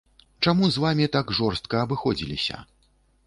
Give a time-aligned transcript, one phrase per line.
[0.45, 2.57] Чаму з вамі так жорстка абыходзіліся?